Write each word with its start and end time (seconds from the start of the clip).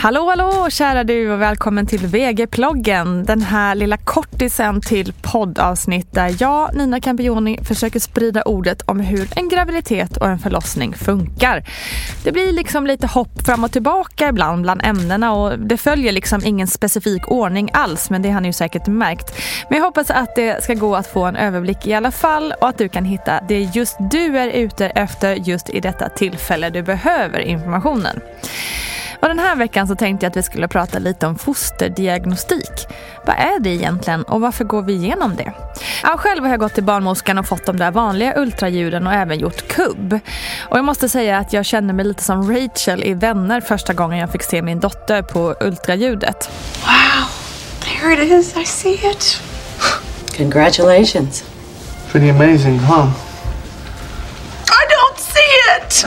Hallå, 0.00 0.28
hallå 0.28 0.70
kära 0.70 1.04
du 1.04 1.32
och 1.32 1.40
välkommen 1.40 1.86
till 1.86 2.06
VG-ploggen. 2.06 3.24
Den 3.24 3.42
här 3.42 3.74
lilla 3.74 3.96
kortisen 3.96 4.80
till 4.80 5.12
poddavsnitt 5.22 6.12
där 6.12 6.36
jag, 6.38 6.74
Nina 6.74 7.00
Campioni, 7.00 7.58
försöker 7.64 8.00
sprida 8.00 8.42
ordet 8.42 8.82
om 8.82 9.00
hur 9.00 9.28
en 9.36 9.48
graviditet 9.48 10.16
och 10.16 10.28
en 10.28 10.38
förlossning 10.38 10.94
funkar. 10.94 11.64
Det 12.24 12.32
blir 12.32 12.52
liksom 12.52 12.86
lite 12.86 13.06
hopp 13.06 13.46
fram 13.46 13.64
och 13.64 13.72
tillbaka 13.72 14.28
ibland 14.28 14.62
bland 14.62 14.80
ämnena 14.84 15.32
och 15.32 15.58
det 15.58 15.76
följer 15.76 16.12
liksom 16.12 16.40
ingen 16.44 16.66
specifik 16.66 17.30
ordning 17.30 17.70
alls, 17.72 18.10
men 18.10 18.22
det 18.22 18.30
har 18.30 18.40
ni 18.40 18.48
ju 18.48 18.52
säkert 18.52 18.86
märkt. 18.86 19.34
Men 19.68 19.78
jag 19.78 19.84
hoppas 19.84 20.10
att 20.10 20.36
det 20.36 20.64
ska 20.64 20.74
gå 20.74 20.96
att 20.96 21.06
få 21.06 21.24
en 21.24 21.36
överblick 21.36 21.86
i 21.86 21.94
alla 21.94 22.10
fall 22.10 22.54
och 22.60 22.68
att 22.68 22.78
du 22.78 22.88
kan 22.88 23.04
hitta 23.04 23.40
det 23.48 23.60
just 23.60 23.96
du 24.10 24.38
är 24.38 24.48
ute 24.48 24.86
efter 24.86 25.34
just 25.34 25.70
i 25.70 25.80
detta 25.80 26.08
tillfälle 26.08 26.70
du 26.70 26.82
behöver 26.82 27.38
informationen. 27.38 28.20
Och 29.20 29.28
den 29.28 29.38
här 29.38 29.56
veckan 29.56 29.88
så 29.88 29.94
tänkte 29.94 30.26
jag 30.26 30.30
att 30.30 30.36
vi 30.36 30.42
skulle 30.42 30.68
prata 30.68 30.98
lite 30.98 31.26
om 31.26 31.38
fosterdiagnostik. 31.38 32.86
Vad 33.26 33.36
är 33.36 33.60
det 33.60 33.70
egentligen 33.70 34.22
och 34.22 34.40
varför 34.40 34.64
går 34.64 34.82
vi 34.82 34.92
igenom 34.92 35.36
det? 35.36 35.52
Ja, 36.02 36.16
själv 36.16 36.44
har 36.44 36.50
jag 36.50 36.60
gått 36.60 36.74
till 36.74 36.84
barnmorskan 36.84 37.38
och 37.38 37.46
fått 37.46 37.66
de 37.66 37.76
där 37.76 37.90
vanliga 37.90 38.36
ultraljuden 38.36 39.06
och 39.06 39.12
även 39.12 39.38
gjort 39.38 39.68
kubb. 39.68 40.20
Och 40.60 40.78
jag 40.78 40.84
måste 40.84 41.08
säga 41.08 41.38
att 41.38 41.52
jag 41.52 41.64
känner 41.64 41.94
mig 41.94 42.04
lite 42.04 42.22
som 42.24 42.52
Rachel 42.52 43.04
i 43.04 43.14
Vänner 43.14 43.60
första 43.60 43.92
gången 43.92 44.18
jag 44.18 44.32
fick 44.32 44.42
se 44.42 44.62
min 44.62 44.80
dotter 44.80 45.22
på 45.22 45.54
ultraljudet. 45.60 46.50
Wow, 46.84 47.28
there 47.80 48.12
it 48.24 48.32
is. 48.32 48.56
I 48.56 48.64
see 48.64 49.10
it. 49.10 49.42
Congratulations. 50.36 51.44
Pretty 52.12 52.28
amazing, 52.30 52.78
huh? 52.78 53.06
I 54.70 54.86
don't 54.94 55.18
see 55.18 55.52
it. 55.76 56.06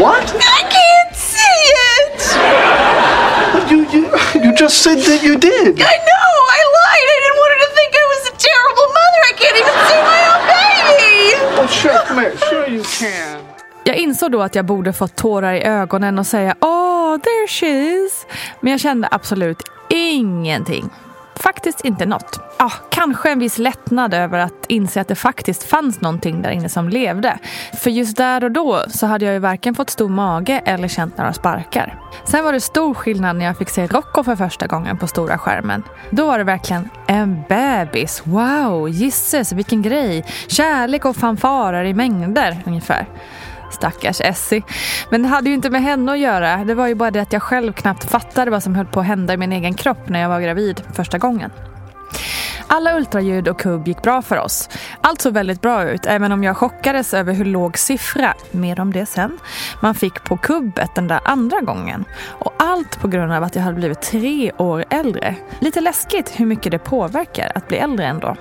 What? 0.00 0.34
I 0.34 0.62
can't 0.78 1.14
see 1.14 1.58
it. 2.00 2.20
You, 3.70 3.78
you, 3.92 4.02
you 4.44 4.55
just 4.66 4.82
said 4.82 4.98
that 4.98 5.22
you 5.22 5.34
did. 5.38 5.72
I 5.94 5.96
know. 6.10 6.30
I 6.58 6.62
lied. 6.78 7.08
I 7.14 7.18
didn't 7.24 7.38
want 7.40 7.50
her 7.54 7.60
to 7.66 7.70
think 7.78 7.90
I 8.02 8.04
was 8.12 8.22
a 8.30 8.34
terrible 8.48 8.88
mother. 8.98 9.20
I 9.30 9.34
can't 9.40 9.56
even 9.62 9.76
see 9.88 10.00
my 10.12 10.20
own 10.30 10.42
baby. 10.54 11.14
Oh, 11.60 11.68
sure, 11.80 11.98
come 12.06 12.20
here. 12.22 12.36
Sure 12.48 12.66
you 12.76 12.82
can. 13.00 13.40
Jag 13.84 13.96
insåg 13.96 14.32
då 14.32 14.42
att 14.42 14.54
jag 14.54 14.64
borde 14.64 14.92
fått 14.92 15.16
tårar 15.16 15.54
i 15.54 15.62
ögonen 15.62 16.18
och 16.18 16.26
säga 16.26 16.54
“Åh, 16.60 17.18
there 17.18 17.48
she 17.48 17.66
is”. 17.66 18.26
Men 18.60 18.70
jag 18.70 18.80
kände 18.80 19.08
absolut 19.10 19.62
ingenting. 19.88 20.90
Faktiskt 21.36 21.80
inte 21.80 22.06
något. 22.06 22.40
Ja, 22.66 22.72
kanske 22.90 23.30
en 23.30 23.38
viss 23.38 23.58
lättnad 23.58 24.14
över 24.14 24.38
att 24.38 24.66
inse 24.68 25.00
att 25.00 25.08
det 25.08 25.14
faktiskt 25.14 25.62
fanns 25.62 26.00
någonting 26.00 26.42
där 26.42 26.50
inne 26.50 26.68
som 26.68 26.88
levde. 26.88 27.38
För 27.82 27.90
just 27.90 28.16
där 28.16 28.44
och 28.44 28.50
då 28.50 28.84
så 28.88 29.06
hade 29.06 29.24
jag 29.24 29.34
ju 29.34 29.40
varken 29.40 29.74
fått 29.74 29.90
stor 29.90 30.08
mage 30.08 30.62
eller 30.64 30.88
känt 30.88 31.18
några 31.18 31.32
sparkar. 31.32 32.00
Sen 32.24 32.44
var 32.44 32.52
det 32.52 32.60
stor 32.60 32.94
skillnad 32.94 33.36
när 33.36 33.44
jag 33.44 33.58
fick 33.58 33.68
se 33.68 33.86
Rocco 33.86 34.24
för 34.24 34.36
första 34.36 34.66
gången 34.66 34.98
på 34.98 35.06
stora 35.06 35.38
skärmen. 35.38 35.82
Då 36.10 36.26
var 36.26 36.38
det 36.38 36.44
verkligen 36.44 36.88
en 37.06 37.42
bebis. 37.48 38.22
Wow, 38.24 38.88
gisses 38.88 39.52
vilken 39.52 39.82
grej. 39.82 40.24
Kärlek 40.48 41.04
och 41.04 41.16
fanfarer 41.16 41.84
i 41.84 41.94
mängder 41.94 42.62
ungefär. 42.66 43.06
Stackars 43.70 44.20
Essie. 44.20 44.62
Men 45.10 45.22
det 45.22 45.28
hade 45.28 45.48
ju 45.48 45.54
inte 45.54 45.70
med 45.70 45.82
henne 45.82 46.12
att 46.12 46.18
göra. 46.18 46.64
Det 46.64 46.74
var 46.74 46.86
ju 46.86 46.94
bara 46.94 47.10
det 47.10 47.20
att 47.20 47.32
jag 47.32 47.42
själv 47.42 47.72
knappt 47.72 48.10
fattade 48.10 48.50
vad 48.50 48.62
som 48.62 48.74
höll 48.74 48.86
på 48.86 49.00
att 49.00 49.06
hända 49.06 49.34
i 49.34 49.36
min 49.36 49.52
egen 49.52 49.74
kropp 49.74 50.08
när 50.08 50.20
jag 50.20 50.28
var 50.28 50.40
gravid 50.40 50.82
första 50.94 51.18
gången. 51.18 51.50
Alla 52.68 52.96
ultraljud 52.96 53.48
och 53.48 53.58
kubb 53.58 53.88
gick 53.88 54.02
bra 54.02 54.22
för 54.22 54.38
oss. 54.38 54.68
Allt 55.00 55.20
såg 55.20 55.32
väldigt 55.32 55.60
bra 55.60 55.84
ut, 55.84 56.06
även 56.06 56.32
om 56.32 56.44
jag 56.44 56.56
chockades 56.56 57.14
över 57.14 57.32
hur 57.32 57.44
låg 57.44 57.78
siffra, 57.78 58.34
mer 58.50 58.80
om 58.80 58.92
det 58.92 59.06
sen, 59.06 59.38
man 59.80 59.94
fick 59.94 60.24
på 60.24 60.36
kubbet 60.36 60.94
den 60.94 61.08
där 61.08 61.20
andra 61.24 61.60
gången. 61.60 62.04
Och 62.28 62.52
allt 62.56 63.00
på 63.00 63.08
grund 63.08 63.32
av 63.32 63.42
att 63.42 63.56
jag 63.56 63.62
hade 63.62 63.76
blivit 63.76 64.02
tre 64.02 64.52
år 64.52 64.84
äldre. 64.90 65.34
Lite 65.60 65.80
läskigt 65.80 66.40
hur 66.40 66.46
mycket 66.46 66.72
det 66.72 66.78
påverkar 66.78 67.52
att 67.54 67.68
bli 67.68 67.76
äldre 67.76 68.06
ändå. 68.06 68.36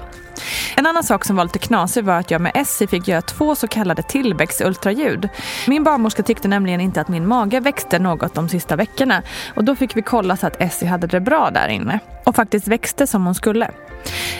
En 0.75 0.85
annan 0.85 1.03
sak 1.03 1.25
som 1.25 1.35
var 1.35 1.43
lite 1.43 1.59
knasig 1.59 2.03
var 2.03 2.19
att 2.19 2.31
jag 2.31 2.41
med 2.41 2.51
Essie 2.55 2.87
fick 2.87 3.07
göra 3.07 3.21
två 3.21 3.55
så 3.55 3.67
kallade 3.67 4.03
tillväxtultraljud. 4.03 5.29
Min 5.67 5.83
barnmorska 5.83 6.23
tyckte 6.23 6.47
nämligen 6.47 6.81
inte 6.81 7.01
att 7.01 7.07
min 7.07 7.27
mage 7.27 7.59
växte 7.59 7.99
något 7.99 8.33
de 8.33 8.49
sista 8.49 8.75
veckorna 8.75 9.21
och 9.55 9.63
då 9.63 9.75
fick 9.75 9.97
vi 9.97 10.01
kolla 10.01 10.37
så 10.37 10.47
att 10.47 10.61
Essie 10.61 10.87
hade 10.87 11.07
det 11.07 11.19
bra 11.19 11.49
där 11.49 11.67
inne 11.67 11.99
och 12.23 12.35
faktiskt 12.35 12.67
växte 12.67 13.07
som 13.07 13.25
hon 13.25 13.35
skulle. 13.35 13.71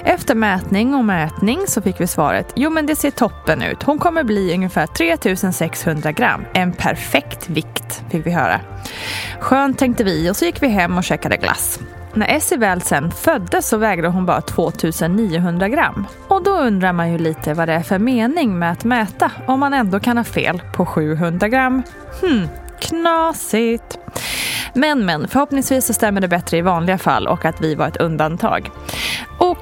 Efter 0.04 0.36
mätning 0.36 0.96
och 0.96 1.06
mätning 1.06 1.60
så 1.68 1.82
fick 1.82 2.02
vi 2.02 2.08
svaret 2.08 2.54
jo 2.56 2.70
men 2.70 2.86
det 2.86 2.96
ser 2.96 3.12
toppen 3.12 3.62
ut. 3.62 3.84
Hon 3.84 4.00
kommer 4.00 4.24
bli 4.24 4.54
ungefär 4.54 4.88
3600 4.88 6.12
gram. 6.12 6.46
En 6.54 6.74
perfekt 6.74 7.50
vikt 7.50 8.04
fick 8.10 8.26
vi 8.26 8.32
höra. 8.32 8.60
Skönt 9.40 9.80
tänkte 9.80 10.04
vi 10.04 10.32
och 10.32 10.36
så 10.36 10.46
gick 10.46 10.64
vi 10.64 10.68
hem 10.68 10.98
och 10.98 11.04
käkade 11.04 11.38
glass. 11.38 11.80
När 12.14 12.28
Essie 12.28 12.58
väl 12.58 12.82
sen 12.82 13.12
föddes 13.12 13.68
så 13.68 13.78
vägde 13.78 14.08
hon 14.08 14.26
bara 14.26 14.42
2900 14.42 15.70
gram. 15.70 16.08
Och 16.28 16.44
då 16.44 16.52
undrar 16.52 16.94
man 16.94 17.12
ju 17.12 17.18
lite 17.18 17.54
vad 17.54 17.68
det 17.68 17.74
är 17.74 17.84
för 17.84 18.00
mening 18.00 18.60
med 18.60 18.72
att 18.72 18.84
mäta 18.84 19.32
om 19.48 19.60
man 19.60 19.74
ändå 19.74 20.00
kan 20.00 20.18
ha 20.18 20.24
fel 20.24 20.62
på 20.74 20.86
700 20.86 21.48
gram. 21.48 21.84
Hmm, 22.22 22.48
knasigt. 22.80 23.98
Men 24.74 25.06
men, 25.06 25.28
förhoppningsvis 25.28 25.86
så 25.86 25.94
stämmer 25.94 26.22
det 26.22 26.28
bättre 26.28 26.58
i 26.58 26.62
vanliga 26.62 26.98
fall 26.98 27.28
och 27.28 27.46
att 27.46 27.62
vi 27.62 27.76
var 27.76 27.88
ett 27.88 27.98
undantag. 27.98 28.70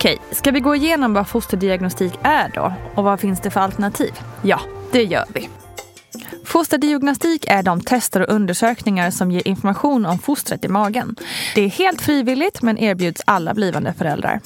Okej, 0.03 0.17
ska 0.31 0.51
vi 0.51 0.59
gå 0.59 0.75
igenom 0.75 1.13
vad 1.13 1.27
fosterdiagnostik 1.27 2.13
är 2.23 2.51
då? 2.55 2.73
Och 2.95 3.03
vad 3.03 3.19
finns 3.19 3.41
det 3.41 3.51
för 3.51 3.59
alternativ? 3.59 4.11
Ja, 4.41 4.59
det 4.91 5.03
gör 5.03 5.25
vi. 5.33 5.50
Fosterdiagnostik 6.45 7.45
är 7.47 7.63
de 7.63 7.81
tester 7.81 8.21
och 8.21 8.35
undersökningar 8.35 9.11
som 9.11 9.31
ger 9.31 9.47
information 9.47 10.05
om 10.05 10.19
fostret 10.19 10.65
i 10.65 10.67
magen. 10.67 11.15
Det 11.55 11.61
är 11.61 11.69
helt 11.69 12.01
frivilligt 12.01 12.61
men 12.61 12.77
erbjuds 12.77 13.21
alla 13.25 13.53
blivande 13.53 13.94
föräldrar. 13.94 14.39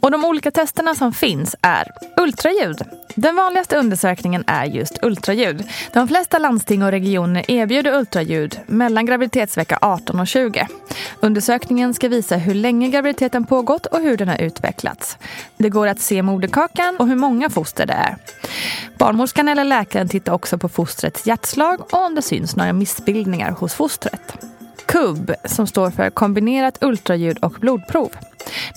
Och 0.00 0.10
de 0.10 0.24
olika 0.24 0.50
testerna 0.50 0.94
som 0.94 1.12
finns 1.12 1.56
är 1.62 1.92
ultraljud. 2.16 2.82
Den 3.14 3.36
vanligaste 3.36 3.76
undersökningen 3.76 4.44
är 4.46 4.64
just 4.64 4.98
ultraljud. 5.02 5.64
De 5.92 6.08
flesta 6.08 6.38
landsting 6.38 6.82
och 6.82 6.90
regioner 6.90 7.50
erbjuder 7.50 7.98
ultraljud 7.98 8.60
mellan 8.66 9.06
graviditetsvecka 9.06 9.78
18 9.80 10.20
och 10.20 10.26
20. 10.26 10.66
Undersökningen 11.20 11.94
ska 11.94 12.08
visa 12.08 12.36
hur 12.36 12.54
länge 12.54 12.88
graviditeten 12.88 13.46
pågått 13.46 13.86
och 13.86 14.00
hur 14.00 14.16
den 14.16 14.28
har 14.28 14.38
utvecklats. 14.38 15.18
Det 15.56 15.68
går 15.68 15.86
att 15.86 16.00
se 16.00 16.22
moderkakan 16.22 16.96
och 16.96 17.08
hur 17.08 17.16
många 17.16 17.50
foster 17.50 17.86
det 17.86 17.92
är. 17.92 18.16
Barnmorskan 18.98 19.48
eller 19.48 19.64
läkaren 19.64 20.08
tittar 20.08 20.32
också 20.32 20.58
på 20.58 20.68
fostrets 20.68 21.26
hjärtslag 21.26 21.80
och 21.80 22.06
om 22.06 22.14
det 22.14 22.22
syns 22.22 22.56
några 22.56 22.72
missbildningar 22.72 23.50
hos 23.50 23.74
fostret. 23.74 24.36
KUB, 24.86 25.32
som 25.44 25.66
står 25.66 25.90
för 25.90 26.10
kombinerat 26.10 26.78
ultraljud 26.80 27.38
och 27.38 27.52
blodprov. 27.52 28.10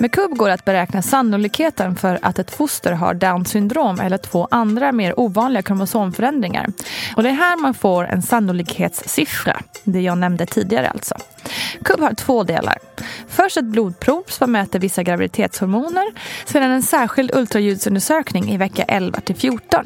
Med 0.02 0.12
KUB 0.12 0.38
går 0.38 0.48
det 0.48 0.54
att 0.54 0.66
beräkna 0.66 1.02
sannolikheten 1.02 1.96
för 1.96 2.20
att 2.22 2.40
ett 2.40 2.52
foster 2.52 2.92
har 2.92 3.14
Downs 3.14 3.50
syndrom 3.50 4.00
eller 4.00 4.18
två 4.18 4.48
andra 4.52 4.92
mer 4.92 5.20
ovanliga 5.20 5.62
kromosomförändringar. 5.62 6.68
Och 7.16 7.24
det 7.24 7.30
är 7.30 7.34
här 7.34 7.58
man 7.58 7.74
får 7.74 8.04
en 8.04 8.22
sannolikhetssiffra, 8.22 9.62
det 9.84 10.02
jag 10.02 10.18
nämnde 10.18 10.46
tidigare 10.46 10.90
alltså. 10.90 11.16
KUB 11.84 12.00
har 12.00 12.14
två 12.14 12.44
delar. 12.44 12.78
Först 13.28 13.58
ett 13.58 13.66
blodprov 13.66 14.24
som 14.28 14.52
mäter 14.52 14.80
vissa 14.80 15.04
graviditetshormoner. 15.04 16.06
Sedan 16.46 16.72
en 16.72 16.84
särskild 16.84 17.36
ultraljudsundersökning 17.36 18.52
i 18.52 18.58
vecka 18.58 18.84
11 18.84 19.20
till 19.22 19.36
14. 19.36 19.86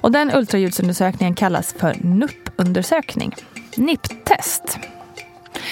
Och 0.00 0.12
den 0.12 0.34
ultraljudsundersökningen 0.34 1.34
kallas 1.34 1.74
för 1.78 1.96
NUP-undersökning. 2.00 3.34
NIP-test. 3.76 4.78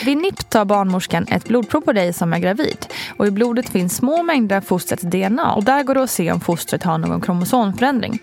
Vid 0.05 0.19
NIPT 0.19 0.51
tar 0.51 0.65
barnmorskan 0.65 1.27
ett 1.31 1.45
blodprov 1.49 1.81
på 1.81 1.93
dig 1.93 2.13
som 2.13 2.33
är 2.33 2.39
gravid. 2.39 2.87
Och 3.17 3.27
I 3.27 3.31
blodet 3.31 3.69
finns 3.69 3.97
små 3.97 4.23
mängder 4.23 4.57
av 4.57 4.61
fostrets 4.61 5.03
DNA 5.03 5.53
och 5.55 5.65
där 5.65 5.83
går 5.83 5.95
det 5.95 6.03
att 6.03 6.11
se 6.11 6.33
om 6.33 6.41
fostret 6.41 6.83
har 6.83 6.99
någon 6.99 7.21
kromosomförändring. 7.21 8.19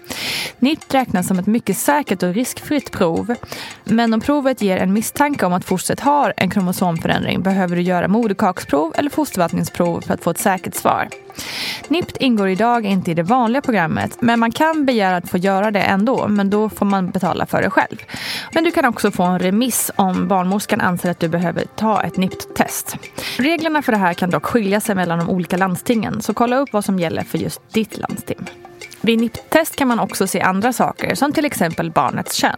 NIPT 0.60 0.94
räknas 0.94 1.28
som 1.28 1.40
ett 1.40 1.48
mycket 1.48 1.78
säkert 1.78 2.24
och 2.24 2.34
riskfritt 2.34 2.92
prov. 2.92 3.36
Men 3.84 4.14
om 4.14 4.22
provet 4.22 4.62
ger 4.62 4.78
en 4.78 4.94
misstanke 4.94 5.46
om 5.46 5.54
att 5.54 5.66
fostret 5.66 6.00
har 6.00 6.34
en 6.38 6.50
kromosomförändring 6.50 7.42
behöver 7.42 7.76
du 7.76 7.82
göra 7.82 8.08
moderkaksprov 8.08 8.94
eller 8.96 9.10
fostervattningsprov 9.10 10.02
för 10.02 10.14
att 10.14 10.24
få 10.24 10.30
ett 10.30 10.40
säkert 10.40 10.76
svar. 10.76 11.08
NIPT 11.88 12.18
ingår 12.18 12.50
idag 12.50 12.86
inte 12.86 13.12
i 13.12 13.14
det 13.14 13.24
vanliga 13.24 13.62
programmet 13.62 14.18
men 14.22 14.40
man 14.40 14.52
kan 14.52 14.86
begära 14.86 15.16
att 15.18 15.30
få 15.30 15.38
göra 15.38 15.72
det 15.72 15.80
ändå 15.80 16.28
men 16.28 16.50
då 16.50 16.70
får 16.70 16.86
man 16.86 17.10
betala 17.10 17.46
för 17.46 17.62
det 17.62 17.70
själv. 17.70 17.98
Men 18.54 18.64
du 18.64 18.72
kan 18.72 18.86
också 18.86 19.12
få 19.12 19.24
en 19.24 19.40
remiss 19.40 19.92
om 19.96 20.28
barnmorskan 20.28 20.82
anser 20.82 21.12
att 21.12 21.20
du 21.20 21.28
behöver 21.28 21.66
ta 21.76 22.02
ett 22.02 22.18
NIPT-test. 22.18 22.98
Reglerna 23.38 23.82
för 23.82 23.92
det 23.92 23.98
här 23.98 24.14
kan 24.14 24.30
dock 24.30 24.46
skilja 24.46 24.82
sig 24.82 24.96
mellan 24.96 25.20
de 25.20 25.30
olika 25.30 25.58
landstingen 25.58 26.22
så 26.22 26.34
kolla 26.34 26.58
upp 26.58 26.70
vad 26.74 26.86
som 26.86 27.00
gäller 27.00 27.24
för 27.24 27.38
just 27.38 27.62
ditt 27.74 27.98
landsting. 27.98 28.50
Vid 29.02 29.20
NIPT-test 29.20 29.76
kan 29.76 29.88
man 29.88 30.00
också 30.00 30.28
se 30.28 30.42
andra 30.42 30.74
saker 30.74 31.16
som 31.16 31.34
till 31.34 31.46
exempel 31.46 31.92
barnets 31.92 32.36
kön. 32.36 32.58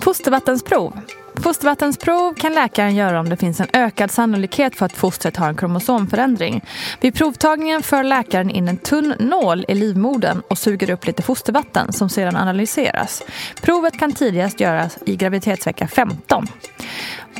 Fostervattensprov 0.00 1.00
Fostervattensprov 1.42 2.34
kan 2.34 2.54
läkaren 2.54 2.94
göra 2.94 3.20
om 3.20 3.28
det 3.28 3.36
finns 3.36 3.60
en 3.60 3.68
ökad 3.72 4.10
sannolikhet 4.10 4.76
för 4.76 4.86
att 4.86 4.92
fostret 4.92 5.36
har 5.36 5.48
en 5.48 5.56
kromosomförändring. 5.56 6.64
Vid 7.00 7.14
provtagningen 7.14 7.82
för 7.82 8.02
läkaren 8.02 8.50
in 8.50 8.68
en 8.68 8.76
tunn 8.76 9.14
nål 9.18 9.64
i 9.68 9.74
livmodern 9.74 10.42
och 10.50 10.58
suger 10.58 10.90
upp 10.90 11.06
lite 11.06 11.22
fostervatten 11.22 11.92
som 11.92 12.08
sedan 12.08 12.36
analyseras. 12.36 13.22
Provet 13.62 13.98
kan 13.98 14.12
tidigast 14.12 14.60
göras 14.60 14.98
i 15.06 15.16
graviditetsvecka 15.16 15.88
15. 15.88 16.46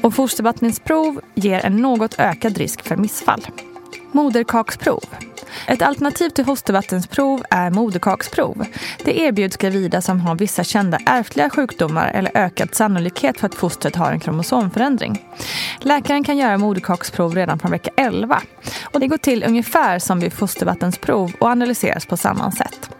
Och 0.02 0.14
fostervattningsprov 0.14 1.20
ger 1.34 1.66
en 1.66 1.76
något 1.76 2.18
ökad 2.18 2.58
risk 2.58 2.82
för 2.82 2.96
missfall. 2.96 3.46
Moderkaksprov. 4.12 5.04
Ett 5.66 5.82
alternativ 5.82 6.30
till 6.30 6.44
hostevattensprov 6.44 7.44
är 7.50 7.70
moderkaksprov. 7.70 8.64
Det 9.04 9.18
erbjuds 9.20 9.56
gravida 9.56 10.00
som 10.00 10.20
har 10.20 10.34
vissa 10.34 10.64
kända 10.64 10.98
ärftliga 11.06 11.50
sjukdomar 11.50 12.10
eller 12.14 12.30
ökad 12.34 12.74
sannolikhet 12.74 13.40
för 13.40 13.46
att 13.46 13.54
fostret 13.54 13.96
har 13.96 14.12
en 14.12 14.20
kromosomförändring. 14.20 15.24
Läkaren 15.80 16.24
kan 16.24 16.36
göra 16.36 16.58
moderkaksprov 16.58 17.34
redan 17.34 17.58
från 17.58 17.70
vecka 17.70 17.90
11. 17.96 18.42
Och 18.92 19.00
det 19.00 19.06
går 19.06 19.18
till 19.18 19.44
ungefär 19.44 19.98
som 19.98 20.20
vid 20.20 20.32
fostervattensprov 20.32 21.32
och 21.40 21.48
analyseras 21.48 22.06
på 22.06 22.16
samma 22.16 22.52
sätt. 22.52 22.90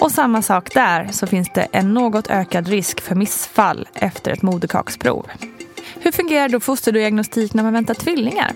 Och 0.00 0.12
samma 0.12 0.42
sak 0.42 0.74
där 0.74 1.08
så 1.12 1.26
finns 1.26 1.50
det 1.54 1.66
en 1.72 1.94
något 1.94 2.30
ökad 2.30 2.68
risk 2.68 3.00
för 3.00 3.14
missfall 3.14 3.88
efter 3.94 4.30
ett 4.30 4.42
moderkaksprov. 4.42 5.26
Hur 6.02 6.12
fungerar 6.12 6.48
då 6.48 6.60
fosterdiagnostik 6.60 7.54
när 7.54 7.62
man 7.62 7.72
väntar 7.72 7.94
tvillingar? 7.94 8.52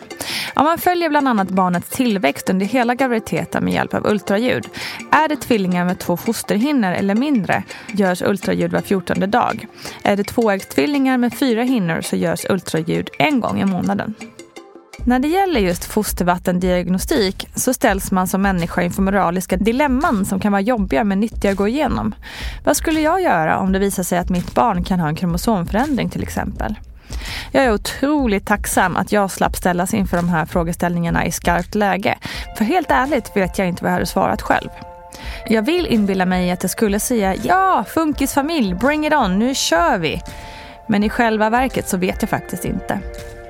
Ja, 0.54 0.62
man 0.62 0.78
följer 0.78 1.08
bland 1.08 1.28
annat 1.28 1.48
barnets 1.48 1.88
tillväxt 1.88 2.50
under 2.50 2.66
hela 2.66 2.94
graviditeten 2.94 3.64
med 3.64 3.72
hjälp 3.72 3.94
av 3.94 4.06
ultraljud. 4.06 4.68
Är 5.10 5.28
det 5.28 5.36
tvillingar 5.36 5.84
med 5.84 5.98
två 5.98 6.16
fosterhinnor 6.16 6.92
eller 6.92 7.14
mindre 7.14 7.62
görs 7.92 8.22
ultraljud 8.22 8.72
var 8.72 8.80
fjortonde 8.80 9.26
dag. 9.26 9.66
Är 10.02 10.16
det 10.16 10.24
tvåäggstvillingar 10.24 11.18
med 11.18 11.34
fyra 11.34 11.62
hinnor 11.62 12.00
så 12.00 12.16
görs 12.16 12.46
ultraljud 12.50 13.10
en 13.18 13.40
gång 13.40 13.60
i 13.60 13.64
månaden. 13.64 14.14
När 15.06 15.18
det 15.18 15.28
gäller 15.28 15.60
just 15.60 15.84
fostervattendiagnostik 15.84 17.48
så 17.54 17.74
ställs 17.74 18.12
man 18.12 18.26
som 18.26 18.42
människa 18.42 18.82
inför 18.82 19.02
moraliska 19.02 19.56
dilemman 19.56 20.24
som 20.24 20.40
kan 20.40 20.52
vara 20.52 20.62
jobbiga 20.62 21.04
men 21.04 21.20
nyttiga 21.20 21.50
att 21.50 21.56
gå 21.56 21.68
igenom. 21.68 22.14
Vad 22.64 22.76
skulle 22.76 23.00
jag 23.00 23.22
göra 23.22 23.58
om 23.58 23.72
det 23.72 23.78
visar 23.78 24.02
sig 24.02 24.18
att 24.18 24.30
mitt 24.30 24.54
barn 24.54 24.84
kan 24.84 25.00
ha 25.00 25.08
en 25.08 25.16
kromosomförändring 25.16 26.10
till 26.10 26.22
exempel? 26.22 26.76
Jag 27.52 27.64
är 27.64 27.72
otroligt 27.72 28.46
tacksam 28.46 28.96
att 28.96 29.12
jag 29.12 29.30
slapp 29.30 29.56
ställas 29.56 29.94
inför 29.94 30.16
de 30.16 30.28
här 30.28 30.46
frågeställningarna 30.46 31.26
i 31.26 31.32
skarpt 31.32 31.74
läge. 31.74 32.18
För 32.58 32.64
helt 32.64 32.90
ärligt 32.90 33.36
vet 33.36 33.58
jag 33.58 33.68
inte 33.68 33.82
vad 33.82 33.90
jag 33.90 33.94
hade 33.94 34.06
svarat 34.06 34.42
själv. 34.42 34.68
Jag 35.46 35.62
vill 35.62 35.86
inbilla 35.86 36.26
mig 36.26 36.50
att 36.50 36.62
jag 36.62 36.70
skulle 36.70 37.00
säga 37.00 37.34
ja, 37.34 37.84
funkisfamilj, 37.88 38.74
bring 38.74 39.06
it 39.06 39.12
on, 39.12 39.38
nu 39.38 39.54
kör 39.54 39.98
vi. 39.98 40.22
Men 40.86 41.04
i 41.04 41.10
själva 41.10 41.50
verket 41.50 41.88
så 41.88 41.96
vet 41.96 42.22
jag 42.22 42.30
faktiskt 42.30 42.64
inte. 42.64 42.98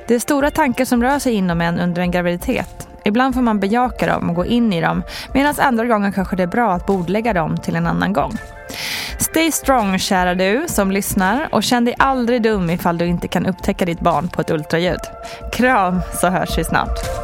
Det 0.09 0.15
är 0.15 0.19
stora 0.19 0.51
tankar 0.51 0.85
som 0.85 1.03
rör 1.03 1.19
sig 1.19 1.33
inom 1.33 1.61
en 1.61 1.81
under 1.81 2.03
en 2.03 2.11
graviditet. 2.11 2.89
Ibland 3.05 3.35
får 3.35 3.43
man 3.43 3.61
bejaka 3.61 4.07
dem 4.07 4.31
och 4.31 4.37
gå 4.37 4.45
in 4.45 4.73
i 4.73 4.81
dem 4.81 5.03
medan 5.35 5.55
andra 5.59 5.85
gånger 5.85 6.13
kanske 6.13 6.37
det 6.37 6.43
är 6.43 6.47
bra 6.47 6.73
att 6.73 6.87
bordlägga 6.87 7.33
dem 7.33 7.57
till 7.57 7.77
en 7.77 7.87
annan 7.87 8.13
gång. 8.13 8.33
Stay 9.35 9.53
strong 9.53 9.99
kära 9.99 10.35
du 10.35 10.65
som 10.69 10.91
lyssnar 10.91 11.49
och 11.53 11.63
känn 11.63 11.85
dig 11.85 11.95
aldrig 11.99 12.43
dum 12.43 12.71
ifall 12.71 12.99
du 12.99 13.07
inte 13.07 13.29
kan 13.29 13.47
upptäcka 13.47 13.85
ditt 13.85 14.01
barn 14.01 14.29
på 14.29 14.41
ett 14.41 14.51
ultraljud. 14.51 15.01
Kram 15.53 16.01
så 16.21 16.29
hörs 16.29 16.59
vi 16.59 16.65
snart. 16.65 17.24